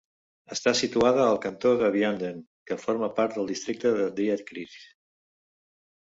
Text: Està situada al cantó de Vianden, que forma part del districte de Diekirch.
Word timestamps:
Està 0.53 0.71
situada 0.77 1.25
al 1.33 1.35
cantó 1.41 1.73
de 1.81 1.89
Vianden, 1.95 2.39
que 2.71 2.77
forma 2.85 3.09
part 3.19 3.35
del 3.39 3.51
districte 3.51 3.91
de 3.99 4.07
Diekirch. 4.21 4.79